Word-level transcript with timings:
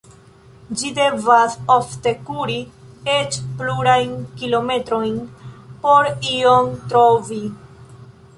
Ĝi 0.77 0.87
devas 0.99 1.57
ofte 1.75 2.13
kuri 2.29 2.55
eĉ 3.17 3.37
plurajn 3.61 4.17
kilometrojn 4.41 5.21
por 5.85 6.11
ion 6.33 6.75
trovi. 6.95 7.41